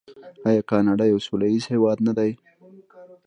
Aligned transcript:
آیا 0.47 0.61
کاناډا 0.69 1.05
یو 1.07 1.19
سوله 1.27 1.47
ییز 1.51 1.65
هیواد 1.73 1.97
نه 2.07 2.13
دی؟ 2.17 2.31